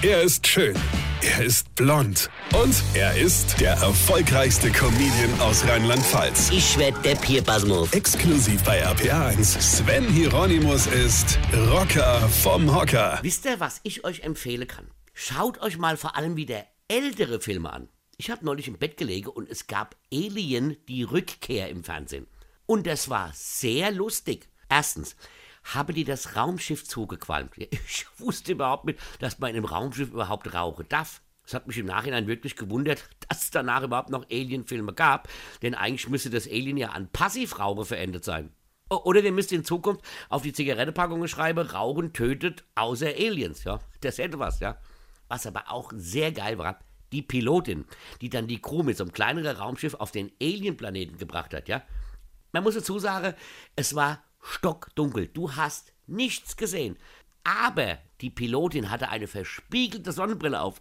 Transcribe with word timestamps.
Er 0.00 0.22
ist 0.22 0.46
schön. 0.46 0.76
Er 1.22 1.44
ist 1.44 1.74
blond. 1.74 2.30
Und 2.54 2.84
er 2.94 3.16
ist 3.16 3.60
der 3.60 3.72
erfolgreichste 3.72 4.70
Comedian 4.70 5.40
aus 5.40 5.66
Rheinland-Pfalz. 5.66 6.50
Ich 6.52 6.78
werd 6.78 7.04
der 7.04 7.16
Pierpasmus. 7.16 7.92
Exklusiv 7.92 8.62
bei 8.62 8.86
RPA1. 8.86 9.60
Sven 9.60 10.08
Hieronymus 10.08 10.86
ist 10.86 11.36
Rocker 11.52 12.28
vom 12.28 12.72
Hocker. 12.72 13.18
Wisst 13.22 13.44
ihr, 13.46 13.58
was 13.58 13.80
ich 13.82 14.04
euch 14.04 14.20
empfehlen 14.20 14.68
kann? 14.68 14.88
Schaut 15.14 15.60
euch 15.62 15.78
mal 15.78 15.96
vor 15.96 16.14
allem 16.14 16.36
wieder 16.36 16.64
ältere 16.86 17.40
Filme 17.40 17.72
an. 17.72 17.88
Ich 18.18 18.30
habe 18.30 18.44
neulich 18.44 18.68
im 18.68 18.78
Bett 18.78 18.98
gelegen 18.98 19.30
und 19.30 19.50
es 19.50 19.66
gab 19.66 19.96
Alien, 20.12 20.76
die 20.86 21.02
Rückkehr 21.02 21.70
im 21.70 21.82
Fernsehen. 21.82 22.28
Und 22.66 22.86
das 22.86 23.08
war 23.10 23.32
sehr 23.34 23.90
lustig. 23.90 24.48
Erstens, 24.68 25.16
habe 25.74 25.92
die 25.92 26.04
das 26.04 26.36
Raumschiff 26.36 26.84
zugequalmt. 26.84 27.52
Ich 27.58 28.06
wusste 28.18 28.52
überhaupt 28.52 28.84
nicht, 28.86 28.98
dass 29.20 29.38
man 29.38 29.50
in 29.50 29.56
einem 29.56 29.64
Raumschiff 29.64 30.10
überhaupt 30.10 30.52
rauchen 30.54 30.86
darf. 30.88 31.22
Es 31.44 31.54
hat 31.54 31.66
mich 31.66 31.78
im 31.78 31.86
Nachhinein 31.86 32.26
wirklich 32.26 32.56
gewundert, 32.56 33.08
dass 33.28 33.44
es 33.44 33.50
danach 33.50 33.82
überhaupt 33.82 34.10
noch 34.10 34.24
Alien-Filme 34.30 34.92
gab, 34.92 35.28
denn 35.62 35.74
eigentlich 35.74 36.08
müsste 36.08 36.30
das 36.30 36.46
Alien 36.46 36.76
ja 36.76 36.90
an 36.90 37.08
Passivrauchen 37.08 37.84
verendet 37.84 38.24
sein. 38.24 38.52
Oder 38.90 39.22
ihr 39.22 39.32
müsst 39.32 39.52
in 39.52 39.64
Zukunft 39.64 40.02
auf 40.30 40.42
die 40.42 40.52
Zigarettenpackungen 40.52 41.28
schreiben, 41.28 41.66
Rauchen 41.66 42.14
tötet 42.14 42.64
außer 42.74 43.08
Aliens, 43.08 43.64
ja. 43.64 43.80
Das 44.00 44.16
hätte 44.16 44.38
was, 44.38 44.60
ja. 44.60 44.78
Was 45.28 45.46
aber 45.46 45.70
auch 45.70 45.92
sehr 45.94 46.32
geil 46.32 46.56
war, 46.56 46.78
die 47.12 47.22
Pilotin, 47.22 47.84
die 48.22 48.30
dann 48.30 48.46
die 48.46 48.62
Crew 48.62 48.82
mit 48.82 48.96
so 48.96 49.04
einem 49.04 49.12
kleineren 49.12 49.56
Raumschiff 49.56 49.94
auf 49.94 50.10
den 50.10 50.32
Alien-Planeten 50.40 51.18
gebracht 51.18 51.52
hat, 51.52 51.68
ja. 51.68 51.82
Man 52.52 52.62
muss 52.62 52.74
dazu 52.74 52.98
sagen, 52.98 53.34
es 53.76 53.94
war 53.94 54.22
stockdunkel. 54.40 55.28
Du 55.28 55.56
hast 55.56 55.92
nichts 56.06 56.56
gesehen. 56.56 56.96
Aber 57.44 57.98
die 58.20 58.30
Pilotin 58.30 58.90
hatte 58.90 59.08
eine 59.08 59.26
verspiegelte 59.26 60.12
Sonnenbrille 60.12 60.60
auf. 60.60 60.80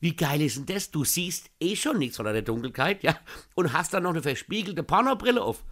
Wie 0.00 0.16
geil 0.16 0.42
ist 0.42 0.56
denn 0.56 0.66
das? 0.66 0.90
Du 0.90 1.04
siehst 1.04 1.50
eh 1.60 1.76
schon 1.76 1.98
nichts 1.98 2.16
von 2.16 2.26
der 2.26 2.42
Dunkelheit, 2.42 3.02
ja? 3.02 3.18
Und 3.54 3.72
hast 3.72 3.94
dann 3.94 4.02
noch 4.02 4.10
eine 4.10 4.22
verspiegelte 4.22 4.82
Pornobrille 4.82 5.42
auf. 5.42 5.64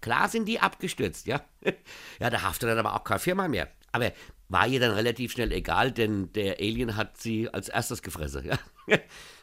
Klar 0.00 0.28
sind 0.28 0.46
die 0.46 0.60
abgestürzt, 0.60 1.26
ja? 1.26 1.44
Ja, 2.20 2.30
da 2.30 2.42
haftet 2.42 2.68
dann 2.68 2.78
aber 2.78 2.94
auch 2.94 3.04
keine 3.04 3.20
Firma 3.20 3.48
mehr. 3.48 3.68
Aber 3.92 4.12
war 4.48 4.66
ihr 4.66 4.78
dann 4.78 4.92
relativ 4.92 5.32
schnell 5.32 5.52
egal, 5.52 5.90
denn 5.90 6.32
der 6.32 6.60
Alien 6.60 6.96
hat 6.96 7.18
sie 7.18 7.48
als 7.52 7.68
erstes 7.68 8.02
gefressen, 8.02 8.44
ja? 8.44 8.58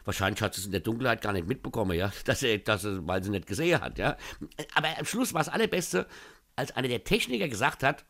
Wahrscheinlich 0.05 0.41
hat 0.41 0.53
sie 0.53 0.61
es 0.61 0.65
in 0.65 0.71
der 0.71 0.81
Dunkelheit 0.81 1.21
gar 1.21 1.33
nicht 1.33 1.47
mitbekommen, 1.47 1.97
ja? 1.97 2.11
Dass 2.25 2.43
er, 2.43 2.59
dass 2.59 2.83
er, 2.83 3.05
weil 3.07 3.23
sie 3.23 3.29
nicht 3.29 3.47
gesehen 3.47 3.81
hat, 3.81 3.97
ja? 3.97 4.17
Aber 4.73 4.87
am 4.97 5.05
Schluss 5.05 5.33
war 5.33 5.41
es 5.41 5.49
allerbeste, 5.49 6.07
als 6.55 6.71
einer 6.71 6.87
der 6.87 7.03
Techniker 7.03 7.47
gesagt 7.47 7.83
hat, 7.83 8.05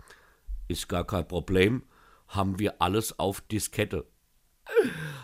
ist 0.67 0.87
gar 0.89 1.05
kein 1.05 1.27
Problem, 1.27 1.83
haben 2.27 2.59
wir 2.59 2.81
alles 2.81 3.19
auf 3.19 3.41
Diskette. 3.41 4.05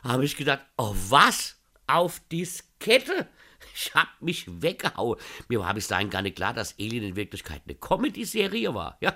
Habe 0.03 0.25
ich 0.25 0.35
gedacht, 0.35 0.65
oh 0.77 0.95
was? 1.09 1.57
Auf 1.87 2.21
Diskette? 2.31 3.27
Ich 3.73 3.93
hab 3.93 4.07
mich 4.21 4.45
weggehauen. 4.61 5.19
Mir 5.47 5.59
war 5.59 5.73
bis 5.73 5.87
dahin 5.87 6.09
gar 6.09 6.21
nicht 6.21 6.35
klar, 6.35 6.53
dass 6.53 6.77
Alien 6.79 7.03
in 7.03 7.15
Wirklichkeit 7.15 7.61
eine 7.65 7.75
Comedy-Serie 7.75 8.73
war. 8.73 8.97
Ja? 9.01 9.15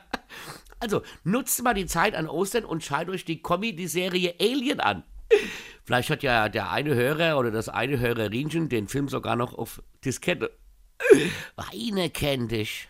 Also 0.79 1.01
nutzt 1.23 1.63
mal 1.63 1.73
die 1.73 1.85
Zeit 1.85 2.15
an 2.15 2.27
Ostern 2.27 2.65
und 2.65 2.83
schaut 2.83 3.09
euch 3.09 3.25
die 3.25 3.41
Comedy-Serie 3.41 4.35
Alien 4.39 4.79
an. 4.79 5.03
Vielleicht 5.85 6.09
hat 6.09 6.23
ja 6.23 6.49
der 6.49 6.71
eine 6.71 6.95
Hörer 6.95 7.37
oder 7.37 7.51
das 7.51 7.69
eine 7.69 7.99
Hörerinchen 7.99 8.69
den 8.69 8.87
Film 8.87 9.07
sogar 9.07 9.35
noch 9.35 9.53
auf 9.53 9.81
Diskette. 10.03 10.51
Weine 11.55 12.09
kennt 12.09 12.51
dich. 12.51 12.89